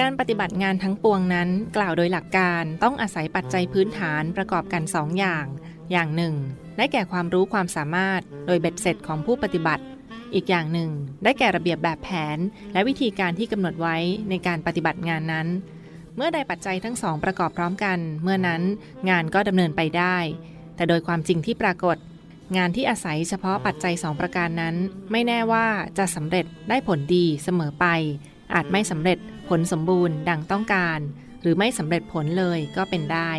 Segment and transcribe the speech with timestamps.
[0.00, 5.46] การปฏิบัติงานทั้งปวงนั้น กล่าวโดยหลักการต้องอาศัยปัจจัยพื้นฐานประกอบกันสองอย่าง
[5.90, 6.34] อย่างหนึ่ง
[6.76, 9.84] ได้แก่ความรู้ความสามารถ โดยเบ็ดเสร็จของผู้ปฏิบัติ
[10.34, 10.90] อีกอย่างหนึ่ง
[11.24, 12.38] ได้แก่ระเบียบแบบแผน
[12.72, 13.96] และวิธีการที่กำหนดไว้
[14.30, 15.46] ในการปฏิบัติงานนั้น
[16.16, 18.62] เมื่อใดปัจจัยทั้งสองประกอบพร้อมกัน เมื่อนั้น
[19.10, 20.16] งานก็ดำเนินไปได้
[20.76, 21.96] แต่โดยความจริงที่ปรากฏ
[22.56, 24.74] งานที่อาศัยเฉพาะปัจจัยสองประการนั้น
[25.10, 25.66] ไม่แน่ว่า
[25.98, 27.86] จะสำเร็จได้ผลดีเสมอไป
[28.54, 31.00] อาจไม่สำเร็จ ผลสมบูรณ์ดังต้องการ
[31.42, 33.32] หรือไม่สำเร็จผลเลยก็เป็นได้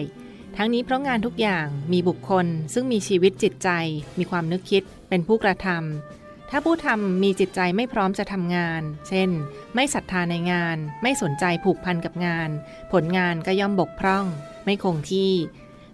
[0.56, 3.70] ทั้งนี้เพราะงานทุกอย่างมีบุคคล ซึ่งมีชีวิตจิตใจ
[4.18, 9.30] มีความนึกคิด เป็นผู้กระทำถ้าผู้ทำมีจิตใจไม่พร้อมจะทำงาน เช่น
[9.76, 12.50] ไม่ศรัทธาในงาน ไม่สนใจผูกพันกับงาน
[12.92, 14.26] ผลงานก็ย่อมบกพร่อง
[14.66, 15.32] ไม่คงที่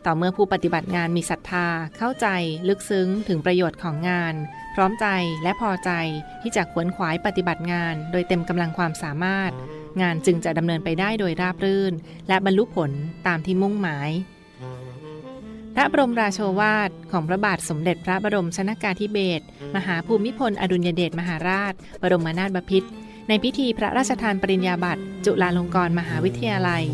[0.05, 2.27] ต่อเมื่อผู้ปฏิบัติงานมีศรัทธา เข้าใจ
[2.67, 4.33] ลึกซึ้งถึงประโยชน์ของงาน
[4.75, 5.07] พร้อมใจ
[5.43, 5.91] และพอใจ
[6.41, 9.51] ที่จะขวนขวายปฏิบัติงาน โดยเต็มกำลังความสามารถ
[10.01, 11.93] งานจึงจะดำเนินไปได้โดยราบรื่น
[12.27, 12.91] และบรรลุผล
[13.27, 14.09] ตามที่มุ่งหมาย
[15.75, 19.45] พระบรมราโชวาทของพระบาทสมเด็จพระบรมชนากาธิเบศร
[19.75, 22.89] มหาภูมิพลอดุลยเดชมหาราช บรมนาถบพิตร
[23.27, 26.85] ในพิธีพระราชทานปริญญาบัตรจุฬาลงกรณ์มหาวิทยาลัย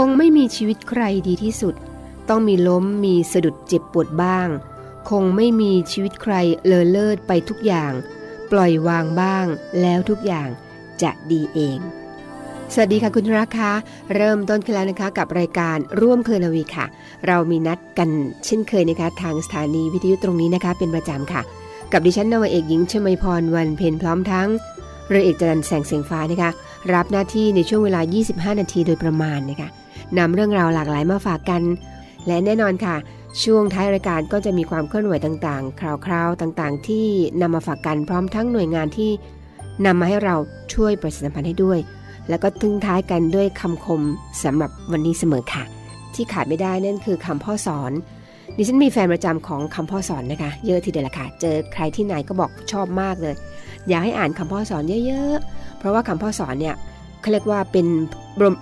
[0.00, 1.74] คงไม่มีชีวิตใครดีที่สุด
[2.28, 4.48] ต้องมีล้มมีสะดุดเจ็บปวดบ้าง
[5.10, 6.34] คงไม่มีชีวิตใคร
[6.66, 7.92] เลอเลิศไปทุกอย่าง
[8.52, 9.46] ปล่อยวางบ้าง
[9.80, 10.48] แล้วทุกอย่าง
[11.02, 11.78] จะดีเอง
[12.72, 13.72] สวัสดีค่ะคุณรักคะ
[14.14, 16.86] เริ่มต้นขึ้นแล้วนะคะกับรายการร่วมเคลนาวีค่ะ
[17.26, 18.10] เรามีนัดกัน
[18.46, 21.42] เช่นเคยนะคะ ทางสถานีวิทยุตรงนี้นะคะ เป็นประจำค่ะ
[21.92, 24.48] กับดิฉันนวเอกหญิงชมพรวันเพนพร้อมทั้ง
[25.08, 26.50] เรือเอกจันแสงเสียงฟ้านะคะ
[26.94, 29.68] รับหน้าที่ในช่วงเวลา 25 นาทีโดยประมาณนะคะ
[30.18, 31.62] นำเรื่องราวหลากหลายมาฝากกัน
[32.26, 32.96] และแน่นอนค่ะ
[33.42, 37.06] ช่วงท้ายรายการก็จะมีความเคลื่อนไหวต่างๆ คราวๆ ต่างๆ ที่
[37.40, 39.10] นำมาฝากกันพร้อมทั้งหน่วยงานที่
[39.86, 40.34] นำมาให้เรา
[40.74, 41.78] ช่วยประชาสัมพันธ์ให้ด้วย
[42.28, 44.02] แล้วก็ทิ้งท้ายกันด้วยคำคม
[44.44, 45.62] สำหรับวันนี้เสมอค่ะ
[46.14, 47.92] ที่ขาดไม่ได้นั่นคือคำพ่อสอน
[48.56, 53.34] ดิฉันมีแฟนประจำของคำพ่อสอนนะคะ เยอะทีเดียวละค่ะ เจอใครที่ไหนก็บอกชอบมากเลย
[53.88, 56.74] อยากให้อ่านคำพ่อสอนเยอะๆ เพราะว่าคำพ่อสอนเนี่ย
[57.20, 57.86] เขาเรียกว่าเป็น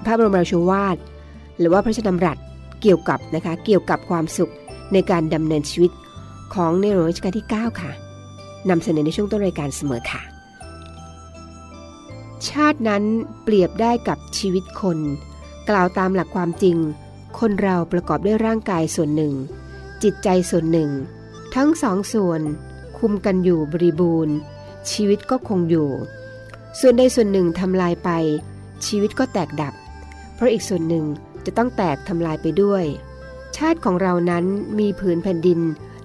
[0.05, 0.97] พระบรมราชวาท
[1.59, 2.39] หรือว่าพระราชดำรัส
[2.83, 4.53] เกี่ยวกับนะคะเกี่ยวกับความสุข
[4.93, 5.93] ในการดำเนินชีวิต
[6.55, 7.93] ของในหลวงรัชกาลที่ 9 ค่ะ
[8.69, 10.23] นำเสนอในช่วงต้นรายการเสมอค่ะ
[12.49, 13.03] ชาตินั้น
[13.43, 14.99] เปรียบได้กับชีวิตคน
[15.69, 16.77] กล่าวตามหลักความจริง
[17.39, 19.35] คนเราประกอบด้วยร่างกายส่วนหนึ่ง
[20.03, 20.91] จิตใจส่วนหนึ่ง
[21.55, 22.41] ทั้งสองส่วน
[22.99, 24.35] คุมกันอยู่บริบูรณ์
[24.91, 25.89] ชีวิตก็คงอยู่
[26.81, 28.11] ส่วนใดส่วนหนึ่งทำลายไป
[28.87, 29.75] ชีวิตก็แตกดับ
[30.35, 31.05] เพราะอีกส่วนหนึ่ง
[31.47, 32.85] จะต้องแตกทำลายไปด้วย
[33.57, 34.45] ชาติของเรานั้น
[34.79, 35.61] มีผืนแผ่นดิน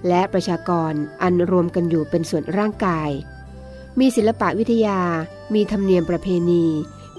[0.08, 0.92] และประชากร
[1.22, 3.10] อันรวมกันอยู่เป็นส่วนร่างกาย
[4.00, 5.00] มีศิลปะวิทยา
[5.54, 6.66] มีธรรมเนียมประเพณี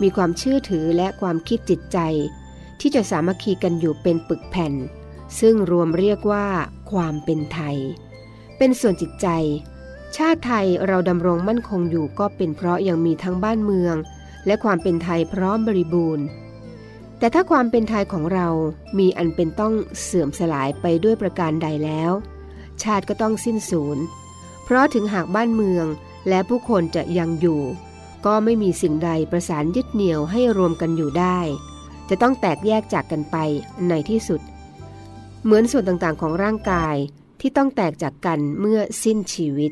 [0.02, 1.98] มีความเชื่อถือและความคิดจิตใจ
[2.80, 4.74] ที่จะสามัคคีกันอยู่เป็นปึกแผ่น
[5.40, 6.48] ซึ่งรวมเรียกว่า
[6.92, 7.78] ความเป็นไทย
[8.58, 9.28] เป็นส่วนจิตใจ
[10.18, 13.96] ชาติไทยเราดำรงมั่นคงอยู่ก็เป็นเพราะยังมีทั้งบ้านเมือง
[14.46, 16.26] และความเป็นไทยพร้อมบริบูรณ์
[17.22, 18.48] แต่ถ้าความเป็นไทยของเรา
[19.00, 22.12] มีอันเป็นต้องเสื่อมสลายไปด้วยประการใดแล้ว
[22.84, 23.98] ชาติก็ต้องสิ้นสูญ
[24.64, 25.86] เพราะถึงหากบ้านเมือง
[26.30, 27.62] และผู้คนจะยังอยู่
[28.26, 31.40] ก็ไม่มีสิ่งใดประสานยึดเหนี่ยวให้รวมกันอยู่ได้
[32.09, 33.38] จะต้องแตกแยกจากกันไป
[33.90, 34.42] ในที่สุด
[35.44, 36.96] เหมือนส่วนต่างๆของร่างกาย
[37.42, 39.72] ที่ต้องแตกจากกันเมื่อสิ้นชีวิต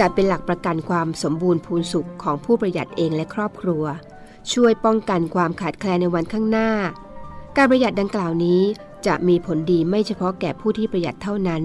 [0.00, 3.84] จะเป็นหลักประกันความสมบูรณ์พูนสุขของผู้ประหยัดเองและครอบครัว
[4.52, 6.70] ช่วยป้องกันความขาดแคลนในวันข้างหน้า
[7.56, 8.60] การประหยัดดังกล่าวนี้
[9.06, 11.62] จะมีผลดีไม่เฉพาะแก่ผู้ที่ประหยัดเท่านั้น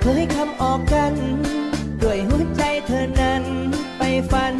[0.00, 1.14] เผยคำออกกัน
[2.02, 3.44] ด้วยหัวใจเธอนั้น
[3.98, 4.55] ไปฝัน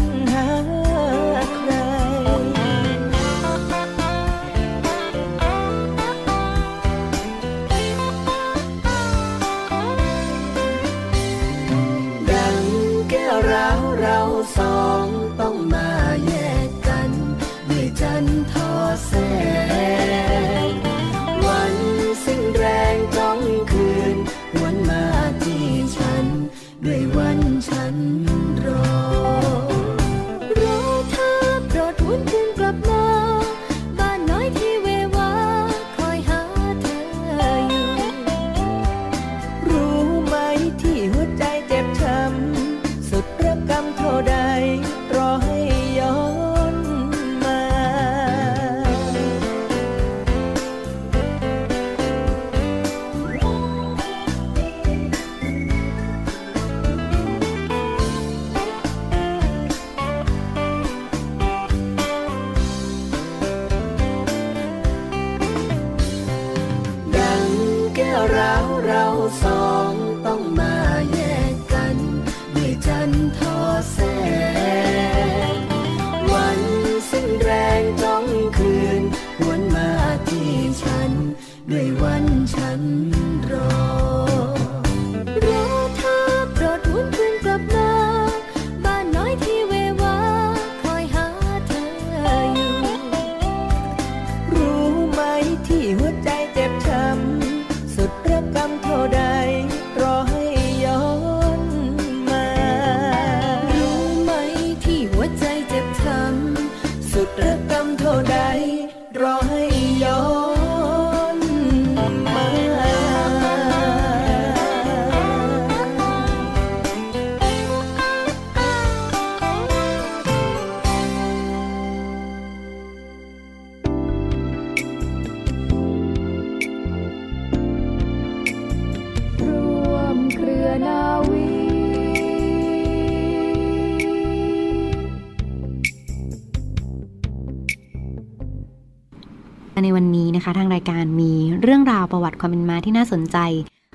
[139.86, 143.38] ในวันนี้นะคะ ทางรายการมีเรื่องราวประวัติความเป็นมาที่น่าสนใจ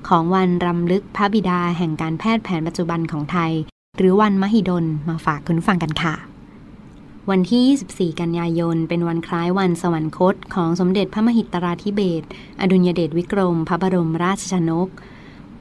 [0.08, 3.52] ของวันรำลึกพระบิดาแห่งการแพทย์แผนปัจจุบันของไทย
[3.98, 6.14] หรือวันมหิดลมาฝากคุณฟังกันค่ะ
[7.30, 12.24] วันที่ 24 กันยายน เป็นวันคล้ายวันสวรรคต ของสมเด็จพระมหิตราธิเบศ
[12.62, 14.88] อดุลยเดชวิกรม พระบรมราชชนก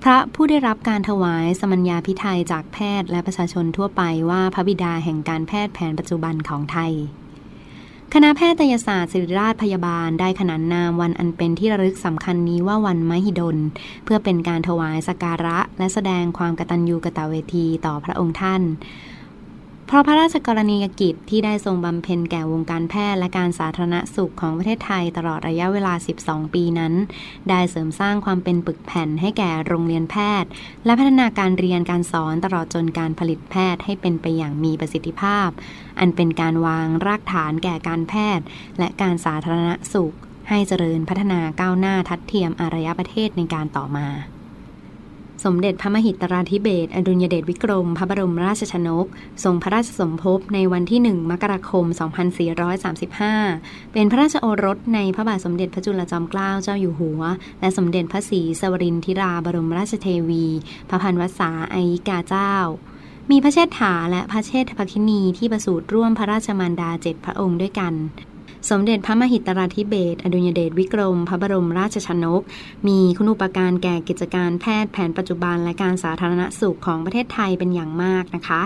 [0.02, 6.94] พระผู้ได้รับการถวายสมัญญาพิไทยจากแพทย์และประชาชนทั่วไปว่าพระบิดาแห่งการแพทย์แผนปัจจุบันของไทย
[8.14, 13.56] คณะแพทยศาสตร์ศิริราชพยาบาลได้ขนานนามวันอันเป็นที่ระลึกสำคัญนี้ว่าวันมหิดล
[14.04, 18.62] เพื่อเป็นการถวายสการะและแสดงความกตัญญูกตเวทีต่อพระองค์ท่าน
[19.90, 26.94] เพราะพระราชกรณียกิจที่ได้ทรงบำเพ็ญแก่วงการแพทย์และการสาธารณสุขของประเทศไทยตลอดระยะเวลา 12 ปีนั้น
[27.48, 30.50] ได้เสริมสร้างความเป็นปึกแผ่นให้แก่โรงเรียนแพทย์
[30.84, 35.48] และพัฒนาการเรียนการสอนตลอดจนการผลิตแพทย์ให้เป็นไปอย่างมีประสิทธิภาพ
[35.98, 38.44] อันเป็นการวางรากฐานแก่การแพทย์
[38.78, 40.14] และการสาธารณสุข
[40.48, 44.08] ให้เจริญพัฒนาก้าวหน้าทัดเทียมอารยประเทศในการต่อมา
[45.44, 49.06] สมเด็จพระมหิตราธิเบศอดุลยเดชวิกรม พระบรมราชชนก
[49.44, 51.84] ทรงพระราชสมภพในวันที่ 1 มกราคม
[53.08, 57.22] 2435 เป็นพระราชโอรสในพระบาทสมเด็จพระจุลจอมเกล้าเจ้าอยู่หัว
[57.60, 60.46] และสมเด็จพระศรีสวรินทิราบรมราชเทวี
[60.88, 62.54] พระพันวษาไอิกาเจ้า
[63.30, 67.94] มีพระเชษฐาและพระเชษฐภคินีที่ประสูติร่วมพระราชมารดาเจ็ดพระองค์ด้วยกัน
[68.68, 72.42] สมเด็จพระมหิตราธิเบศอดุญเดชวิกรม พระบรมราชชนก
[72.88, 78.62] มีคุณูปการแก่กิจการแพทย์แผนปัจจุบันและการสาธารณสุขของประเทศไทยเป็นอย่างมากนะคะ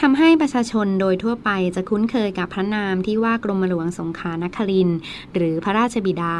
[0.00, 4.88] ทำให้ประชาชนโดยทั่วไปจะคุ้นเคยกับพระนามที่ว่ากรมหลวงสงขานคริน
[5.34, 6.36] หรือพระราชบิดา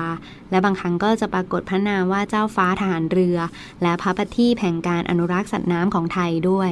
[0.51, 3.39] และบางครั้งก็จะปรากฏพระนามว่าเจ้าฟ้าทหารเรือ
[3.83, 6.71] และพระปฏิแห่งการอนุรักษ์สัตว์น้ำของไทยด้วย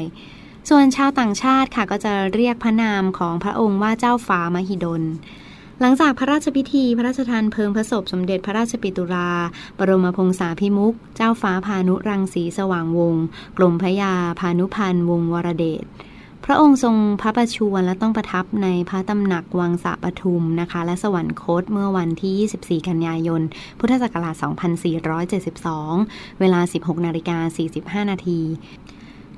[0.68, 5.02] ส่วนชาวต่างชาติค่ะก็จะเรียกพระนามของพระองค์ว่าเจ้าฟ้ามหิดล
[5.80, 9.30] หลังจากพระราชพิธี พระราชทานเพลิงพระศพสมเด็จพระราชปิตุรา
[9.78, 13.14] บรมพงษาพิมุก เจ้าฟ้าพานุรังสีสว่างวง
[13.56, 15.84] กรมพระยาพานุพันธ์วงวรเดช
[16.44, 23.42] พระองค์ทรงพระประชวรและต้องประทับในพระตำหนักวังสะปทุมนะคะ และสวรรคตเมื่อวันที่ 24 กันยายน
[23.78, 24.34] พุทธศักราช
[25.52, 27.38] 2472 เวลา 16นาฬิกา
[28.04, 28.40] 45 นาที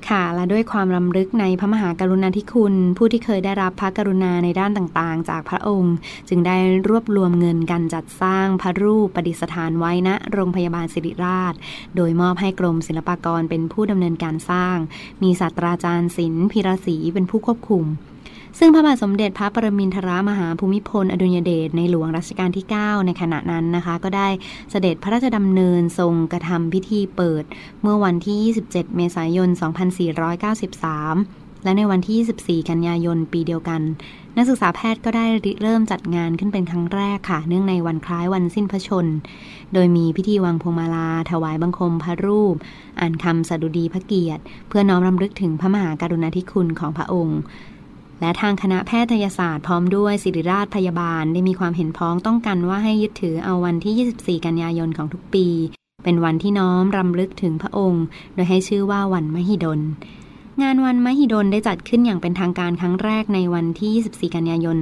[0.07, 5.95] ค่ะ และด้วยความรำลึกในพระมหากรุณาธิคุณ ผู้ที่เคยได้รับพระกรุณาในด้านต่างๆ จากพระองค์
[6.29, 6.57] จึงได้
[6.89, 11.53] รวบรวมเงินกันจัดสร้างพระรูปประดิษฐานไว้ณโรงพยาบาลศิริราช
[11.95, 14.77] โดยมอบให้กรมศิลปากรเป็นผู้ดำเนินการสร้าง
[15.23, 17.85] มีศาสตราจารย์ศิลป์พิรศรีเป็นผู้ควบคุม
[18.57, 24.29] ซึ่งพระบาทสมเด็จพระปรมินทรมหาภูมิพล อดุลยเดชในหลวงรัชกาลที่ 9 ในขณะนั้นนะคะ ก็ได้
[24.71, 27.43] เสด็จพระราชดำเนินทรงกระทำพิธีเปิด
[27.81, 29.49] เมื่อวันที่ 27 เมษายน
[30.77, 33.81] 2493 และในวันที่ 24 กันยายนปีเดียวกัน
[34.37, 35.25] นักศึกษาแพทย์ก็ได้
[35.61, 39.05] เริ่มจัดงานขึ้นเป็นครั้งแรกค่ะ เนื่องในวันคล้ายวันสิ้นพระชน
[39.73, 42.55] โดยมีพิธีวางพวงมาลา ถวายบังคมพระรูป
[42.99, 47.39] อ่านคำสดุดีพระเกียรติ เพื่อน้อมรำลึกถึงพระมหากรุณาธิคุณของพระองค์
[48.21, 55.47] และทางคณะแพทยศาสตร์พร้อมด้วยศิริราชพยาบาลได้มีความเห็นพ้องต้องกันว่าให้ยึดถือเอาวันที่ 24 กันยายนของทุกปี
[56.03, 59.79] เป็นวันที่น้อมรำลึกถึงพระองค์ โดยให้ชื่อว่าวันมหิดล
[60.61, 64.77] งานวันมหิดลได้จัดขึ้นอย่างเป็นทางการครั้งแรกในวันที่ 24 กันยายน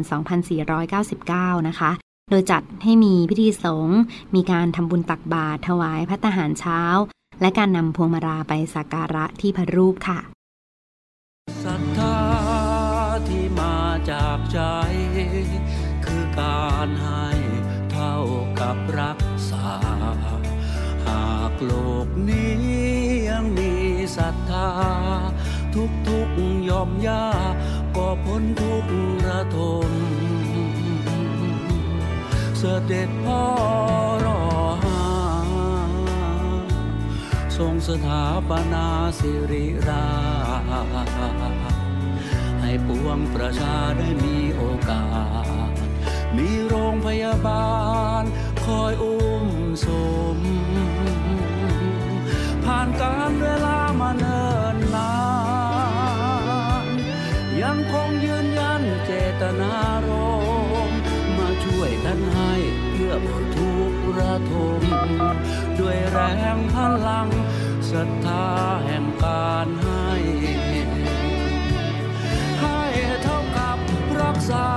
[0.82, 1.92] 2499 นะคะ
[2.30, 4.00] โดยจัดให้มีพิธีสงฆ์
[4.36, 6.82] มีการทำบุญตักบาตรถวายพระทหารเช้า
[7.42, 10.20] และการนำพวงมาราไปสักการะที่พระรูปค่ะ
[11.64, 12.27] ศรัทธา
[25.78, 26.30] ทุกทุก
[26.70, 27.26] ยอมยา
[27.96, 28.86] ก็พ้นทุก
[29.28, 29.58] ระท
[29.88, 29.90] ม
[32.58, 33.44] เสด็จพ่อ
[34.26, 34.42] รอ
[34.84, 35.04] หา
[37.58, 38.88] ทรงสถาปนา
[39.20, 40.08] สิริรา
[41.06, 41.20] ช
[42.62, 45.06] ให้ปวงประชาได้มีโอกา
[45.70, 45.72] ส
[46.38, 47.70] มีโรงพยาบา
[48.22, 48.24] ล
[48.66, 49.48] คอยอุ้ม
[49.86, 49.88] ส
[50.36, 50.38] ม
[52.64, 54.67] ผ่านการเวลามาเนิ่น
[59.42, 59.76] ตนา
[60.08, 60.10] ร
[60.90, 60.92] ม
[61.38, 62.54] มาช่วยกันให้
[62.92, 64.82] เพื่อผลทุกระทม
[65.80, 66.20] ด้วยแร
[66.56, 66.76] งพ
[67.08, 67.28] ลัง
[67.90, 68.48] ศรัทธา
[68.86, 70.12] แห่งการให้
[72.62, 72.82] ให้
[73.24, 73.78] เท่ากับ
[74.22, 74.68] รักษา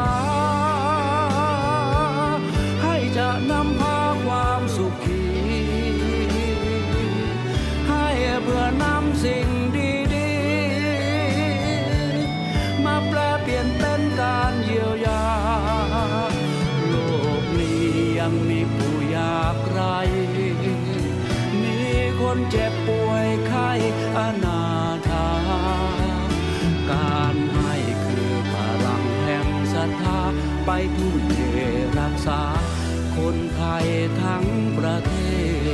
[33.20, 33.86] คนไทย
[34.22, 34.46] ทั้ง
[34.78, 35.14] ประเท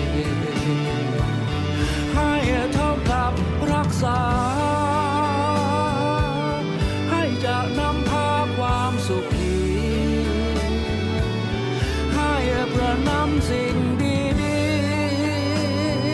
[0.04, 0.36] ศ
[2.14, 2.34] ให้
[2.74, 3.32] เท่ากับ
[3.72, 4.20] รักษา
[7.10, 9.60] ให้จะนำพาความสุขี
[12.14, 12.34] ให้
[12.70, 14.62] เพื่อนำสิ่งดี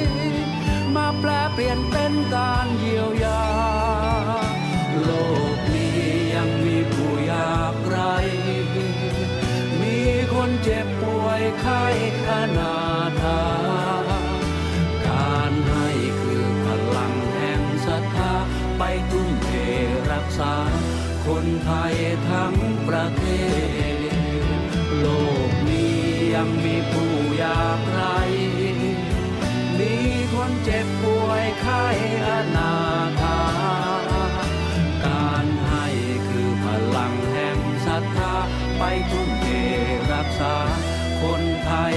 [0.08, 2.71] ๆ มาแปลเปลี่ยนเป็นการ
[27.12, 28.00] มีผู้ยากไร
[29.78, 29.94] มี
[30.34, 31.84] คนเจ็บป่วยไข้
[32.26, 32.72] อนา
[33.20, 33.40] ถา
[35.04, 35.86] การให้
[36.28, 36.66] คือพ
[36.96, 38.34] ลังแห่งศรัทธา
[38.78, 39.46] ไปทุ่มเท
[40.12, 40.56] รักษา
[41.22, 41.96] คนไทย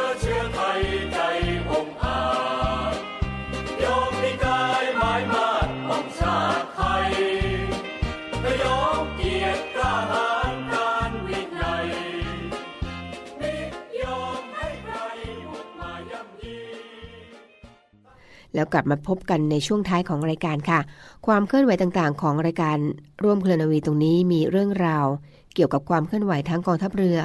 [18.61, 20.79] แล้วกลับมาพบกันในช่วงท้ายของรายการค่ะ
[21.27, 22.77] ความเคลื่อนไหวต่างๆ ของรายการ
[23.23, 25.05] ร่วมเคลนาวีตรงนี้มีเรื่องราว
[25.53, 27.17] เกี่ยวกับความเคลื่อนไหวทั้งกองทัพเรือ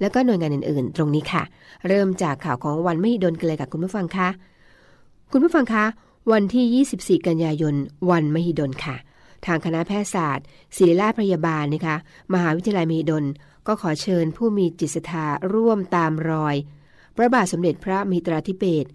[0.00, 1.42] และก็หน่วยงานอื่นๆ ตรงนี้ค่ะ
[1.88, 4.28] เริ่มจากข่าวของวันไม่ดนกันเลยกับคุณผู้ฟังคะ
[5.32, 5.84] คุณผู้ฟังคะ
[6.32, 6.84] วันที่
[7.20, 7.74] 24 กันยายน
[8.10, 8.96] วันมหิดลค่ะ
[9.46, 10.44] ทางคณะแพทยศาสตร์
[10.76, 11.96] ศิริราชพยาบาลนะคะ
[12.32, 13.24] มหาวิทยาลัยมหิดล
[13.66, 16.56] ก็ขอเชิญผู้มีจิตศรัทธาร่วมตามรอย
[17.16, 18.86] พระบาทสมเด็จพระมิตราธิเบศ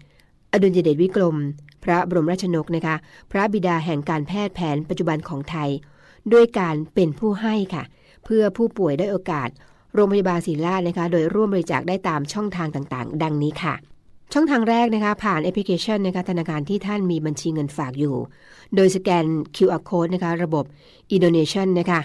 [0.52, 1.36] อดุลยเดชวิกรม
[1.84, 2.96] พระบรมราชนกนะคะ
[3.30, 5.70] พระบิดาแห่งการแพทย์แผนปัจจุบันของไทย
[6.32, 7.84] ด้วยการเป็นผู้ให้ค่ะ
[8.24, 9.48] เพื่อผู้ป่วยได้โอกาส
[9.94, 13.74] โรงพยาบาลศิริราชนะคะ โดยร่วมบริจาคได้ตามช่องทางต่างๆ ดังนี้ค่ะ
[14.32, 18.16] ช่องทางแรกนะคะ ผ่านแอปพลิเคชันนะคะธนาคารที่ท่านมีบัญชีเงินฝากอยู่
[18.74, 19.24] โดยสแกน
[19.56, 20.64] QR code นะคะ ระบบ
[21.10, 22.00] e-donation นะคะ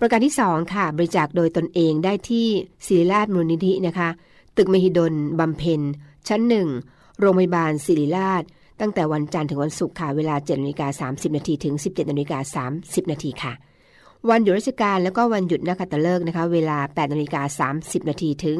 [0.00, 2.46] ประการที่ 2 ค่ะ บริจาคโดยตนเองได้ที่
[2.86, 4.08] ศิริราชมูลนิธินะคะ
[4.56, 5.80] ตึกมหิดลบำเพ็ญ
[6.28, 6.40] ชั้น
[6.82, 8.42] 1 โรงพยาบาลศิริราช
[8.80, 13.52] ตั้งแต่วันจันทร์ถึงวันศุกร์ค่ะ เวลา7นาฬิกา30 นาทีถึง 17นาฬิกา30 นาทีค่ะ
[14.30, 18.58] วันหยุดราชการแล้วก็วันหยุดนักขัตฤกษ์นะคะ เวลา8นาฬิกา30 นาทีถึง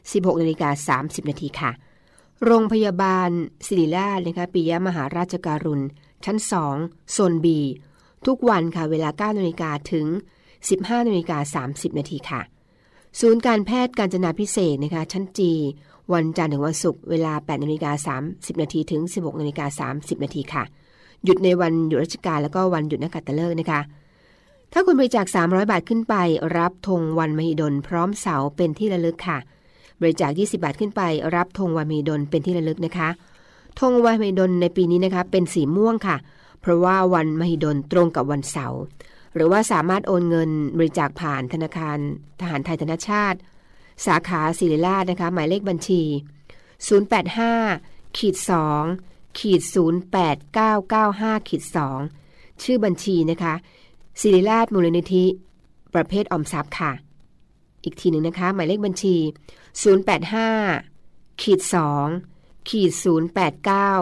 [0.00, 1.70] 16นาฬิกา30 นาทีค่ะ
[2.44, 3.30] โรงพยาบาล
[3.66, 5.84] ศิริราชนะคะปิยมหาราชการุณ
[6.24, 6.38] ชั้น
[6.74, 7.46] 2 โซน B
[8.26, 10.06] ทุกวันค่ะ เวลา9นาฬิกาถึง
[10.58, 12.40] 15นาฬิกา30 นาทีค่ะ
[13.20, 15.52] ศูนย์การแพทย์การจนาพิเศษนะคะชั้นจี
[16.14, 20.64] วันจันทร์ถึงวันศุกร์เวลา 8นาฬิกา30นาทีถึง 16นาฬิกา30นาทีค่ะ
[21.24, 23.80] หยุดในวันหยุดราชการแล้วก็วันหยุดนักขัตฤกษ์นะคะ
[24.72, 26.14] ถ้าคุณบริจาค 300 บาทขึ้นไป
[26.58, 29.38] รับธงวันมหิดลพร้อมเสาเป็นที่ระลึกค่ะ
[30.00, 31.02] บริจาค 20 บาทขึ้นไป
[31.36, 33.08] รับธงวันมหิดลเป็นที่ระลึกนะคะ
[33.80, 36.16] ธงวันมหิดลในปีนี้นะคะเป็นสีม่วงค่ะ
[36.60, 38.80] เพราะว่าวันมหิดลตรงกับวันเสาร์
[39.34, 41.98] หรือว่าสามารถโอนเงินบริจาคผ่านธนาคาร
[42.40, 43.38] ทหารไทยธนชาติ
[44.06, 46.02] สาขาศิริราชนะคะ หมายเลขบัญชี
[47.30, 48.36] 085ขีด
[48.86, 49.62] 2ขีด
[50.54, 51.62] 08995ขีด
[52.12, 53.54] 2ชื่อบัญชีนะคะ
[54.20, 55.24] ศิริราชมูลนิธิ
[55.94, 56.92] ประเภทออมทรัพย์ค่ะ
[57.84, 59.14] อีกทีหนึ่งนะคะ หมายเลขบัญชี
[60.08, 61.60] 085ขีด
[62.14, 62.92] 2ขีด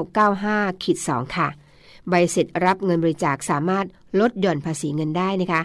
[0.07, 1.49] 08995ขีด2ค่ะ
[2.09, 3.87] ใบเสร็จรับเงินบริจาคสามารถ
[4.21, 5.63] ลดหย่อนภาษีเงินได้นะคะ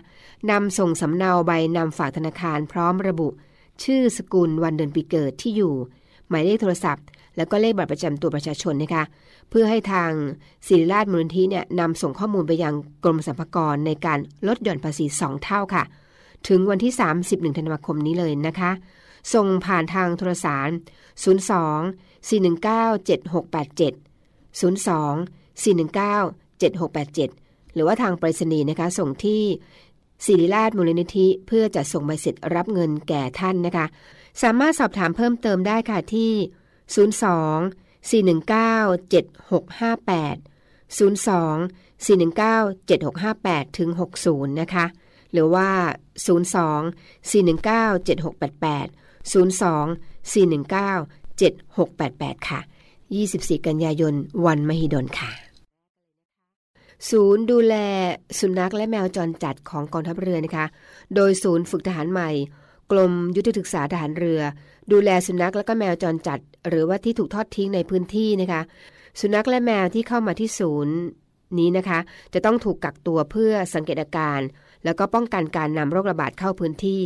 [0.49, 3.27] นำส่งสำเนาใบนำฝากธนาคารพร้อมระบุ
[3.83, 5.73] ชื่อสกุลวันเดือนปีเกิดที่อยู่
[6.29, 7.05] หมายเลขโทรศัพท์
[7.37, 9.03] แล้วก็เลขบัตรประจำตัวประชาชนนะคะ
[9.49, 10.11] เพื่อให้ทาง
[10.67, 15.83] ศิริราชมูลนิธิเนี่ยนำส่งข้อมูลไปยังกรมสรรพากรในการลดหย่อนภาษี 2 เท่าค่ะ
[16.47, 16.93] ถึงวันที่
[17.25, 18.71] 31 ธันวาคมนี้เลยนะคะ
[19.33, 20.73] ส่งผ่านทางโทรสาร 02
[22.29, 23.93] 419 7687
[24.59, 24.61] 02
[25.63, 29.41] 419 7687 หรือว่าทางไปรษณีย์นะคะ ส่งที่
[30.25, 33.85] ศิริราชมูลนิธิ เพื่อจะส่งใบเสร็จรับเงินแก่ท่านนะคะ
[34.41, 36.31] สามารถสอบถามเพิ่มเติมได้ค่ะที่
[37.01, 40.37] 02 419 7658
[40.97, 40.99] 02
[42.05, 43.89] 419 7658ถึง
[44.25, 44.85] 60 นะคะ
[45.31, 45.69] หรือว่า
[46.25, 48.89] 02 419 7688
[49.31, 49.33] 02
[50.33, 52.59] 419 7688 ค่ะ
[53.11, 54.13] 24 กันยายน
[54.45, 55.50] วันมหิดลค่ะ
[57.09, 57.75] ศูนย์ดูแล
[58.39, 60.65] สุนัขและแมวจรจัดของกองทัพเรือนะคะ
[61.15, 62.29] โดยศูนย์ฝึกทหารใหม่
[62.91, 64.41] กรมยุทธศึกษาทหารเรือ
[64.91, 68.61] ดูแลสุนัขและก็แมวจรจัด หรือว่าที่ถูกทอดทิ้งในพื้นที่นะคะ
[69.19, 70.95] สุนัขและแมวที่เข้ามาที่ศูนย์
[71.59, 71.99] นี้นะคะ
[72.33, 74.39] จะต้องถูกกักตัวเพื่อสังเกตอาการ
[74.83, 77.01] แล้วก็ป้องกันการนำโรคระบาดเข้าพื้นที่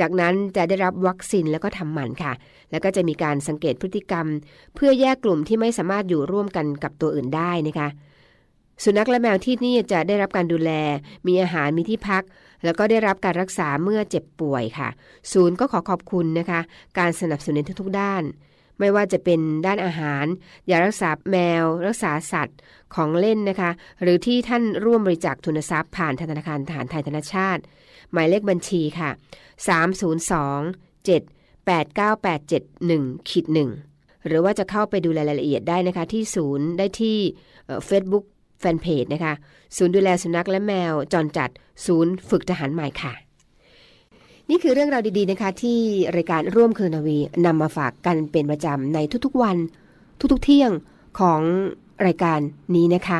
[0.00, 2.32] จากนั้นจะได้รับวัคซีนแล้วก็ทำหมันค่ะ
[2.70, 4.26] แล้วก็จะมีการสังเกตพฤติกรรม
[4.74, 7.88] เพื่อแยกกลุ่มที่ไม่สามารถอยู่ร่วมกันกับตัวอื่นได้นะคะ
[8.84, 10.70] สุนัขและแมวที่นี่จะได้รับการดูแล
[11.26, 12.22] มีอาหาร มีที่พัก
[12.64, 14.88] แล้วก็ได้รับการรักษาเมื่อเจ็บป่วยค่ะ
[15.32, 16.60] ศูนย์ก็ขอขอบคุณนะคะ
[16.98, 18.22] การสนับสนุนทุกๆ ด้าน
[18.78, 20.24] ไม่ว่าจะเป็นด้านอาหาร
[20.70, 22.58] ยารักษาแมว รักษาสัตว์
[22.94, 23.70] ของเล่นนะคะ
[24.02, 27.62] หรือที่ท่านร่วมบริจาคทุนทรัพย์ผ่านธนาคารทหารไทยธนชาติ
[28.12, 29.10] หมายเลขบัญชีค่ะ
[29.88, 31.22] 302 7
[31.68, 33.46] 89871ขีด
[33.86, 37.18] 1หรือว่าจะเข้าไปดูรายละเอียดได้นะคะที่ศูนย์ได้ที่
[37.86, 38.24] เฟซบุ๊ก
[38.62, 39.32] แฟนเพจนะคะ
[39.76, 41.50] ศูนย์ดูแลสุนัขและแมวจรจัด
[41.86, 43.12] ศูนย์ฝึกทหารใหม่ค่ะ
[44.50, 45.78] นี่คือเรื่องราวดีๆนะคะ ที่
[46.16, 49.56] รายการร่วมคืนนาวีนำมาฝากกันเป็นประจำในทุกๆวัน
[50.32, 50.70] ทุกๆเที่ยง
[51.20, 51.40] ของ
[52.06, 52.40] รายการ
[52.74, 53.18] นี้นะคะ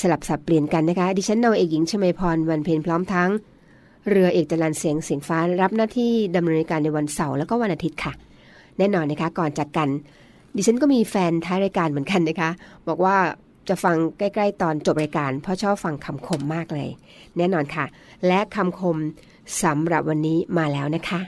[0.00, 3.30] สลับสับเปลี่ยนกันนะคะ ดิฉันนาวเอกหญิงชมพรวันเพ็ญพร้อมทั้ง
[4.08, 8.12] เรือเอกจรันเสียงเสียงฟ้ารับหน้าที่ดำเนินการในวันเสาร์แล้วก็วันอาทิตย์ค่ะ
[8.78, 9.88] แน่นอนนะคะก่อนจากกัน
[10.56, 12.50] ดิฉันก็มีแฟนท้ายรายการเหมือนกันนะคะ
[12.88, 13.16] บอกว่า
[13.68, 16.88] จะฟังใกล้ๆ ตอนจบรายการ เพราะชอบฟังคำคมมากเลย
[17.36, 17.84] แน่นอนค่ะ
[18.26, 18.96] และคำคม
[19.62, 21.20] สำหรับวันนี้มาแล้วนะคะ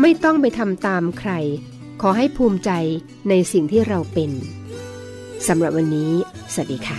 [0.00, 1.32] ไม่ต้องไปทำตามใคร
[2.02, 2.70] ขอให้ภูมิใจ
[3.28, 4.30] ในสิ่งที่เราเป็น
[5.48, 6.12] สำหรับวันนี้
[6.52, 6.98] สวัสดีค่ะ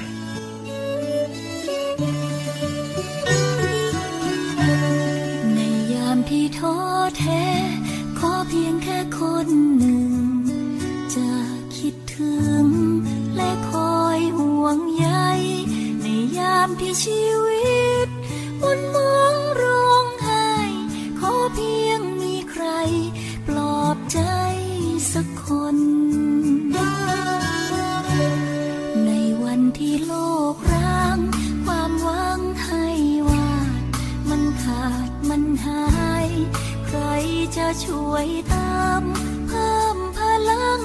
[5.55, 5.59] ใน
[5.93, 6.75] ยามที่ท้อ
[7.19, 7.43] แท้
[8.19, 9.47] ขอเพียงแค่คน
[9.77, 10.11] หนึ่ง
[11.15, 11.27] จะ
[12.17, 12.33] ถึ
[12.65, 12.67] ง
[13.35, 15.07] และคอยห่วงใย
[16.01, 18.09] ในยามที่ชีวิต
[18.61, 20.51] มันมองร้องไห้
[21.19, 22.65] ขอเพียงมีใคร
[23.47, 24.19] ปลอบใจ
[25.13, 25.77] สักคน
[29.05, 29.11] ใน
[29.43, 30.13] วันที่โล
[30.53, 31.19] กร้าง
[31.65, 32.87] ความหวังให้
[33.29, 33.83] วาด
[34.29, 35.85] มันขาดมันหา
[36.27, 36.29] ย
[36.85, 36.99] ใคร
[37.57, 39.03] จะช่วยตาม
[39.47, 40.19] เพิ่มพ
[40.51, 40.81] ลัง